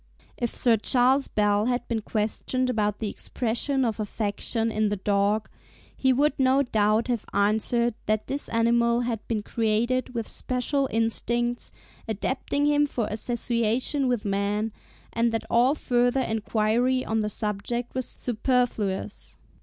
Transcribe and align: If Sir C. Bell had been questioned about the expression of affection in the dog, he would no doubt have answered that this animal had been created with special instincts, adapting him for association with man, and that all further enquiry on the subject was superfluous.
If 0.35 0.55
Sir 0.55 0.79
C. 0.81 0.97
Bell 1.35 1.67
had 1.67 1.87
been 1.87 2.01
questioned 2.01 2.71
about 2.71 2.97
the 2.97 3.07
expression 3.11 3.85
of 3.85 3.99
affection 3.99 4.71
in 4.71 4.89
the 4.89 4.95
dog, 4.95 5.47
he 5.95 6.11
would 6.11 6.33
no 6.39 6.63
doubt 6.63 7.07
have 7.07 7.23
answered 7.35 7.93
that 8.07 8.25
this 8.25 8.49
animal 8.49 9.01
had 9.01 9.19
been 9.27 9.43
created 9.43 10.15
with 10.15 10.27
special 10.27 10.89
instincts, 10.91 11.69
adapting 12.07 12.65
him 12.65 12.87
for 12.87 13.05
association 13.11 14.07
with 14.07 14.25
man, 14.25 14.71
and 15.13 15.31
that 15.33 15.43
all 15.51 15.75
further 15.75 16.21
enquiry 16.21 17.05
on 17.05 17.19
the 17.19 17.29
subject 17.29 17.93
was 17.93 18.07
superfluous. 18.07 19.37